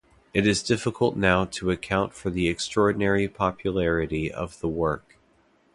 [0.33, 5.19] It is difficult now to account for the extraordinary popularity of the work.